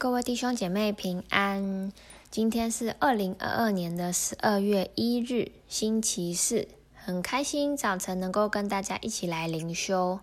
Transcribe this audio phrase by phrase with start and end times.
[0.00, 1.92] 各位弟兄姐妹平安，
[2.30, 10.20] 今天是二零二二年的十二月一日，星期四，很开心早晨能够跟大家一起来灵修。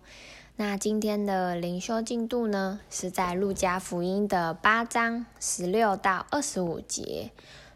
[0.56, 7.30] 那今天的灵修进度呢，是在路加福音的八章十六到二十五节，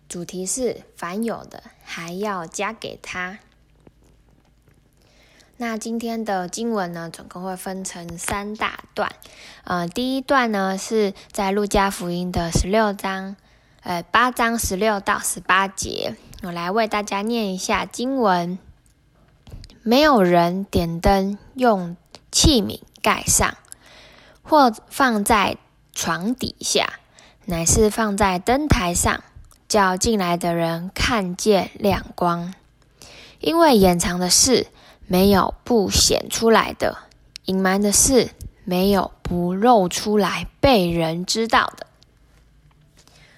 [0.09, 3.39] 主题是凡有的还要加给他。
[5.63, 9.13] 那今天的经文呢，总共会分成三大段。
[9.63, 13.37] 呃，第一段呢是在路加福音的十六章，
[13.85, 18.59] 呃，八章十六到十八节，我来为大家念一下经文。
[19.85, 21.97] 没有人点灯用
[22.33, 23.57] 器皿盖上，
[24.43, 25.59] 或放在
[25.95, 26.95] 床底下，
[27.45, 29.23] 乃是放在灯台上，
[29.69, 32.53] 叫进来的人看见亮光。
[33.39, 34.67] 因为掩藏的事，
[35.13, 36.97] 没有不显出来的，
[37.45, 38.31] 隐瞒的事
[38.65, 41.87] 没有不露出来被人知道的。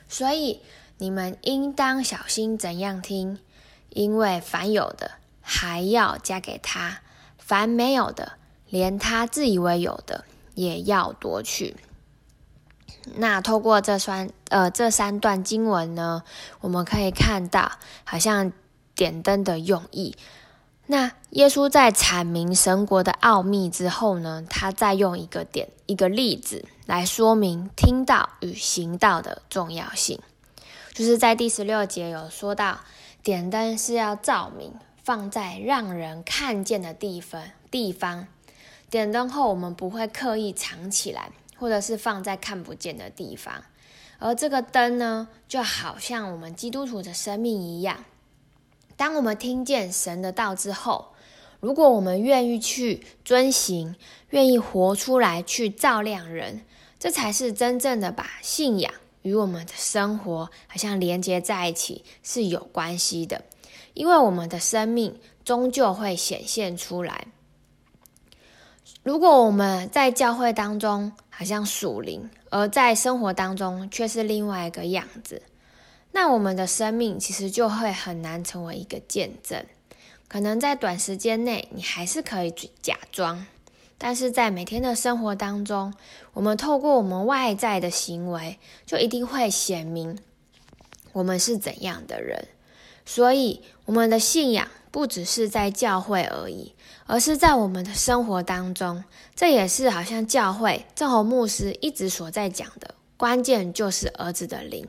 [0.08, 0.60] 所以
[0.98, 3.40] 你们应当小心怎样听，
[3.88, 7.00] 因为凡有的还要加给他，
[7.38, 8.34] 凡没有的，
[8.68, 11.74] 连他自以为有的也要夺去。
[13.16, 16.22] 那透过这三呃这三段经文呢，
[16.60, 17.72] 我们可以看到，
[18.04, 18.52] 好像
[18.94, 20.16] 点灯的用意。
[20.86, 30.20] 那耶稣在阐明神国的奥秘之后呢，他再用一个点、一个例子来说明听道与行道的重要性。
[30.92, 32.80] 就是在第十六节有说到，
[33.22, 37.42] 点灯是要照明，放在让人看见的地方。
[37.70, 38.28] 地方
[38.90, 43.64] 点灯后，我们不会刻意藏起来，或者是放在看不见的地方。
[44.18, 48.04] 而这个灯呢，就好像我们基督徒的生命一样。
[48.96, 51.12] 当我们听见神的道之后，
[51.60, 53.96] 如果我们愿意去遵行，
[54.30, 56.64] 愿意活出来去照亮人，
[56.98, 58.92] 这才是真正的把信仰
[59.22, 63.42] 与我们的生活好像连接在一起是有关系的。
[63.94, 67.28] 因为我们的生命终究会显现出来。
[69.02, 75.42] 如果我们在教会当中好像属灵，而在生活当中却是另外一个样子。
[76.16, 79.66] 那我们的生命其实就会很难成为一个见证，
[80.28, 83.44] 可能在短时间内你还是可以假装，
[83.98, 85.92] 但是在每天的生活当中，
[86.32, 90.16] 我们透过我们外在的行为，就一定会显明
[91.14, 92.46] 我们是怎样的人。
[93.04, 96.76] 所以，我们的信仰不只是在教会而已，
[97.06, 99.02] 而是在我们的生活当中。
[99.34, 104.86] 这也是好像教会正和牧师一直所在讲的，关键就是儿子的灵。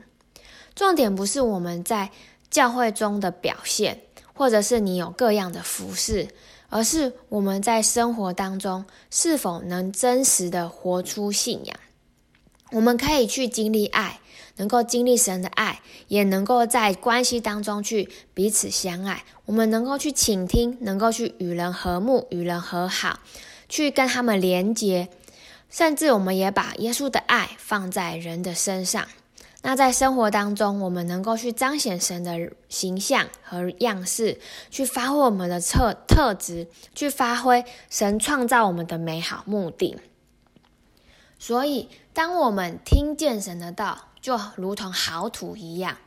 [0.76, 2.12] 重点不是我们在
[2.52, 4.02] 教会中的表现，
[4.34, 6.28] 或者是你有各样的服饰，
[6.70, 11.76] 而是我们在生活当中是否能真实的活出信仰。
[12.72, 14.20] 我们可以去经历爱，
[14.58, 19.24] 能够经历神的爱，也能够在关系当中去彼此相爱。
[19.46, 23.20] 我们能够去倾听，能够去与人和睦、与人和好，
[23.70, 25.08] 去跟他们连结，
[25.70, 29.08] 甚至我们也把耶稣的爱放在人的身上。
[29.68, 34.40] 那在生活当中，我们能够去彰显神的形象和样式，
[34.70, 39.98] 去发挥我们的特特质，去发挥神创造我们的美好目的。
[41.40, 45.98] 所以，当我们听见神的道，就如同好土一样，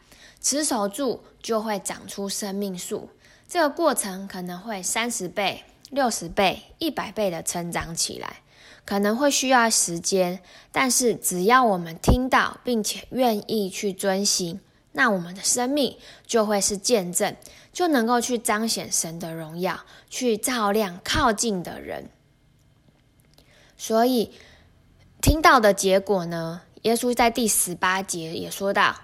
[0.41, 3.11] 持守住就会长出生命树。
[3.49, 8.37] 这个过程可能会三十倍、六十倍、一百倍的成长起来。
[8.89, 10.41] 可能会需要时间，
[10.73, 14.61] 但是只要我们听到并且愿意去遵行，
[14.93, 17.37] 那我们的生命就会是见证，
[17.71, 22.09] 就能够去彰显神的荣耀，去照亮靠近的人。
[23.77, 24.33] 所以
[25.21, 28.97] 听到的结果呢，耶稣在第十八节也说到：“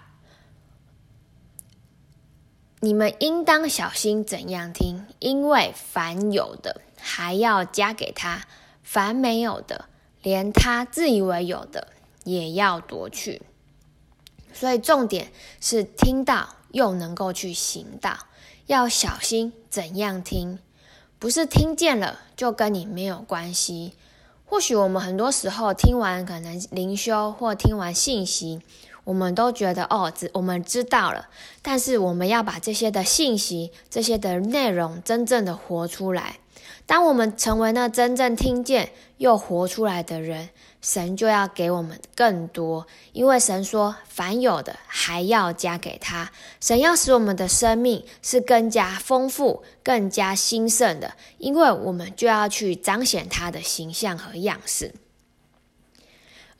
[2.80, 8.46] 你们应当小心怎样听，因为凡有的还要加给他。”
[8.84, 9.86] 凡没有的，
[10.22, 11.88] 连他自以为有的
[12.22, 13.42] 也要夺去。
[14.52, 18.16] 所以重点是听到又能够去行道，
[18.66, 20.60] 要小心怎样听，
[21.18, 23.94] 不是听见了就跟你没有关系。
[24.44, 28.60] 或许我们很多时候听完可能灵修或听完信息，
[29.02, 31.28] 我们都觉得哦，知我们知道了，
[31.60, 36.38] 但是我们要把这些的信息、这些的内容真正的活出来。
[36.86, 40.50] 当我们成为那真正听见又活出来的人，
[40.82, 46.30] 神就要给我们更多，因为神说：“凡有的还要加给他。”
[46.60, 54.92] 神要使我们的生命是更加丰富、更加兴盛的，因为我们就要去彰显他的形象和样式。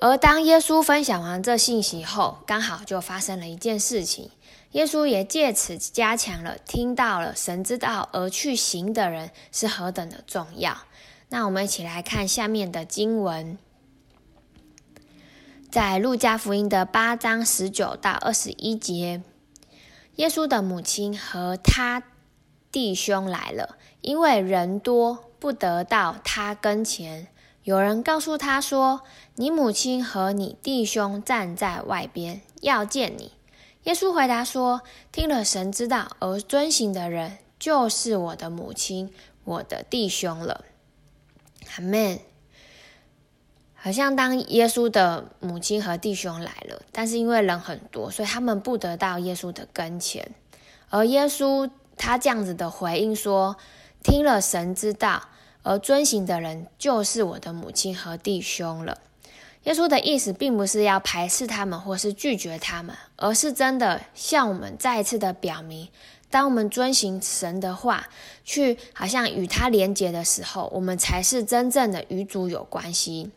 [0.04, 4.30] 而当耶稣分享完这信息后，刚好就发生了一件事情。
[4.72, 10.76] 耶稣也借此加强了听到了神之道而去行的人是何等的重要。
[11.30, 13.56] 那我们一起来看下面的经文，
[15.70, 19.22] 在路加福音的八章十九到二十一节，
[20.16, 22.02] 耶稣的母亲和他
[22.70, 27.28] 弟兄来了，因为人多，不得到他跟前。
[27.64, 29.00] 有人告诉他说
[29.36, 33.32] ：“你母亲和你弟兄站在外边，要见你。”
[33.84, 39.12] 耶稣回答说：“听了神之道而遵行的人，就是我的母亲、
[39.44, 40.64] 我的弟兄了。”
[41.76, 42.18] 阿门。
[43.74, 50.30] 好像当耶稣的母亲和弟兄来了，但是因为人很多，所以他们不得到耶稣的跟前。
[50.88, 53.56] 而耶稣他这样子的回应说
[54.02, 55.28] ：“听了神之道
[55.64, 58.98] 而遵行的人，就是我的母亲和弟兄了。”
[59.64, 65.88] 耶稣的意思并不是要排斥他们或是拒绝他们，而是真的向我们再一次的表明，
[66.30, 68.08] 当我们遵行神的话，
[68.44, 73.30] 去好像与他连结的时候，我们才是真正的与主有关系。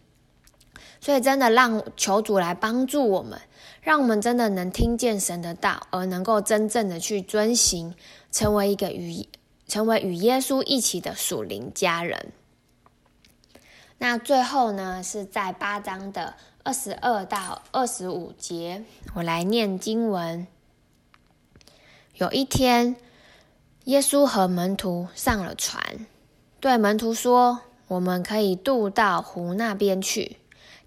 [0.99, 3.39] 所以，真的让求主来帮助我们，
[3.81, 7.95] 让我们真的能听见神的道，而能够真正的去遵行，
[8.33, 9.25] 成为一个与
[9.67, 12.31] 成为与耶稣一起的属灵家人。
[13.97, 18.83] 那最后呢，是在八章的二十二到二十五节，
[19.15, 20.47] 我来念经文。
[22.15, 22.95] 有一天，
[23.85, 26.05] 耶稣和门徒上了船，
[26.59, 30.37] 对门徒说：“我们可以渡到湖那边去。”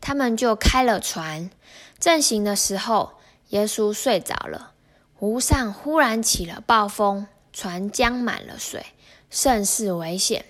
[0.00, 1.50] 他们就开了船。
[1.98, 3.12] 正行的时候，
[3.50, 4.72] 耶稣睡着了。
[5.14, 8.86] 湖上忽然起了暴风，船将满了水，
[9.30, 10.44] 甚是危险。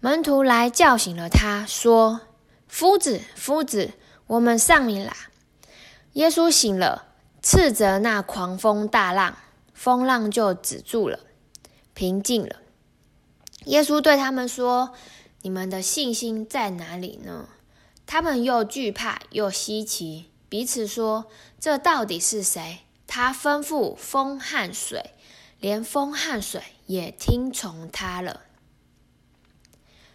[0.00, 2.20] 门徒来叫醒了他，说
[2.68, 3.92] ：“夫子，夫子，
[4.26, 5.16] 我们丧命啦！”
[6.14, 7.08] 耶稣醒了，
[7.42, 9.36] 斥责那狂风大浪，
[9.74, 11.20] 风浪就止住了，
[11.94, 12.56] 平静了。
[13.64, 14.94] 耶稣对他们说
[15.42, 17.48] ：“你们的信心在哪里呢？”
[18.06, 21.26] 他们又惧怕又稀奇，彼此说
[21.60, 22.78] ：“这到底是谁？
[23.06, 25.10] 他吩咐风和水，
[25.60, 28.40] 连风和水也听从他了。”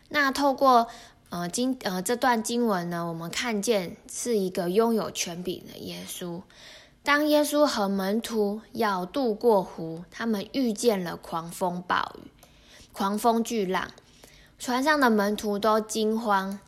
[0.10, 0.88] 那透过
[1.30, 6.42] 呃经呃这段经文呢，我们看见是一个拥有权柄的耶稣。
[7.01, 12.31] 当耶稣和门徒要渡过湖，他们遇见了狂风暴雨、
[12.94, 13.92] 狂风巨浪，
[14.57, 16.60] 船上的门徒都惊慌，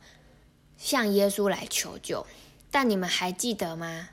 [0.78, 2.26] 向耶稣来求救。
[2.70, 4.10] 但你们还记得吗？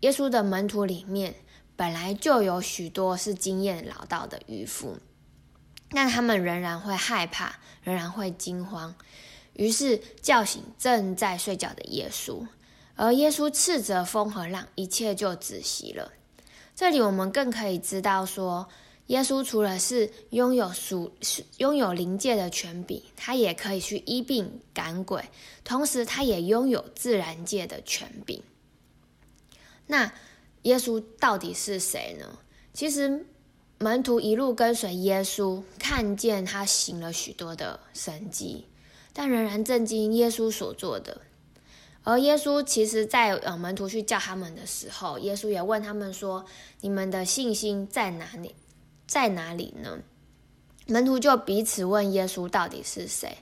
[0.00, 1.34] 耶稣的门徒里面
[1.76, 4.98] 本来就有许多是经验老道的渔夫。
[5.90, 8.92] 但他们仍然会害怕，仍然会惊慌，
[9.52, 12.44] 于是叫醒正在睡觉的耶稣，
[12.96, 16.12] 而耶稣斥责风和浪，一切就止息了。
[16.74, 18.68] 这里我们更可以知道说，
[19.06, 21.16] 耶稣除了是拥有属
[21.58, 25.30] 拥有灵界的权柄，他也可以去医病赶鬼，
[25.62, 28.42] 同时他也拥有自然界的权柄。
[29.86, 30.12] 那
[30.66, 32.38] 耶稣到底是谁呢？
[32.72, 33.26] 其实。
[33.78, 38.64] 门徒一路跟随耶稣，看见他行了许多的神迹，
[39.12, 41.20] 但仍然震惊耶稣所做的。
[42.02, 46.46] 而耶稣其实在呃门徒去叫他们的时候，耶稣也问他们说
[46.80, 48.54] ：“你们的信心在哪里？
[49.06, 49.98] 在哪里呢？”
[50.88, 53.36] 门徒就彼此问耶稣到底是谁。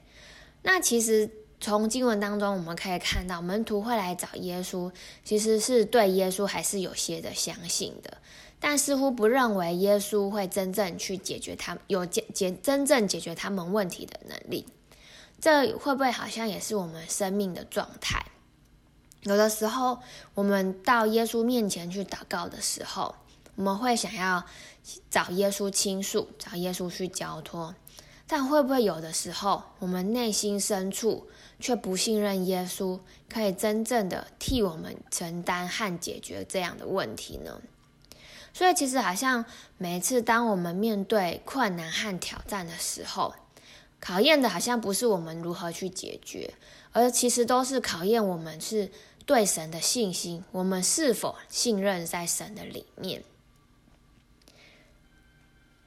[0.63, 1.31] 那其实
[1.65, 4.93] 从经文当中我们可以看到，门徒会来找耶稣，
[5.25, 8.19] 其实是对耶稣还是有些的相信的。
[8.61, 14.67] 但似乎不认为耶稣会真正去解决他们有解解真正解决他们问题的能力，
[15.41, 18.27] 这会不会好像也是我们生命的状态？
[19.23, 20.01] 有的时候，
[20.35, 23.15] 我们到耶稣面前去祷告的时候，
[23.55, 24.45] 我们会想要
[25.09, 27.75] 找耶稣倾诉，找耶稣去交托，
[28.27, 31.27] 但会不会有的时候，我们内心深处
[31.65, 37.59] 却不信任耶稣，可以真正的替我们承担和解决这样的问题呢？
[38.53, 39.47] 所以，其实好像
[39.79, 43.35] 每次当我们面对困难和挑战的时候，
[43.99, 46.53] 考验的好像不是我们如何去解决，
[46.93, 48.91] 而其实都是考验我们是
[49.25, 53.25] 对神的信心，我们是否信任在神的里面。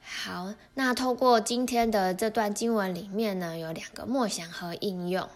[0.02, 5.28] 好，那透过今天的这段经文里面呢，有两个默想和应用。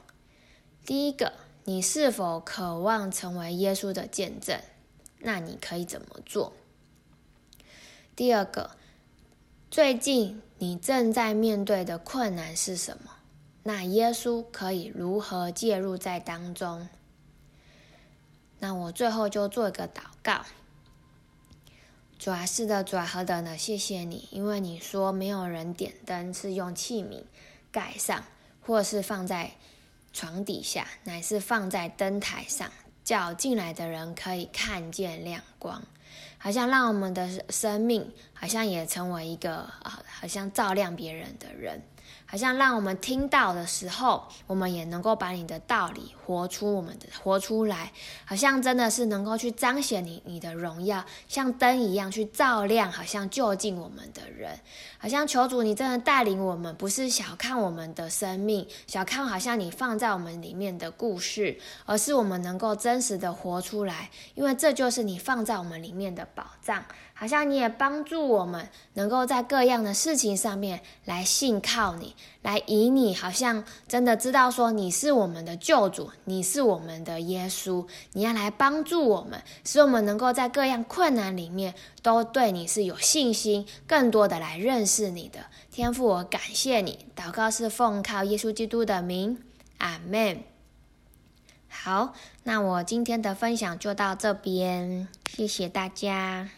[0.85, 1.33] 第一个，
[1.65, 4.61] 你是否渴望成为耶稣的见证？
[5.21, 6.53] 那你可以怎么做？
[8.17, 8.73] 第二个，
[9.71, 13.13] 最近你正在面对的困难是什么？
[13.63, 16.89] 那耶稣可以如何介入在当中？
[18.59, 20.45] 那我最后就做一个祷告。
[22.19, 27.23] 主啊，是的，主啊，何等的谢谢你，因为你说没有人点灯是用器皿
[27.71, 28.25] 盖上，
[28.61, 29.53] 或是放在
[30.13, 32.71] 床底下，乃是放在灯台上，
[33.03, 35.83] 叫进来的人可以看见亮光，
[36.39, 41.83] 好像让我们的生命好像也成为一个啊，好像照亮别人的人。
[42.33, 47.93] 好像让我们听到的时候，我们也能够把你的道理活出我们的活出来，
[48.25, 54.59] 好像真的是能够去彰显你你的荣耀，像灯一样去照亮，好像就近我们的人，
[54.97, 66.83] 好像求主你真的带领我们，不是小看我们的生命，小看好像你放在我们里面的故事，而是我们能够真实的活出来，因为这就是你放在我们里面的宝藏。
[67.23, 86.05] 好像你也帮助我们，能够在各样的事情上面来信靠你，来以你好像真的知道说你是我们的救主，你是我们的耶稣，你要来帮助我们，使我们能够在各样困难里面都对你是有信心，更多的来认识你的天父。
[86.05, 89.39] 我感谢你，祷告是奉靠耶稣基督的名，
[89.79, 90.43] 阿门。
[91.69, 96.49] 好，那我今天的分享就到这边，谢谢大家。